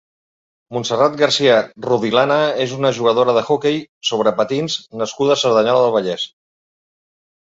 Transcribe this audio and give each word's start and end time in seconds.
Montserrat 0.75 1.15
Garcia 1.17 1.57
Rodilana 1.87 2.37
és 2.65 2.73
una 2.77 2.91
jugadora 2.99 3.35
d’hoquei 3.35 3.77
sobre 4.13 4.33
patins 4.39 4.79
nascuda 5.03 5.37
a 5.37 5.41
Cerdanyola 5.43 5.85
del 5.85 5.95
Vallès. 5.97 6.25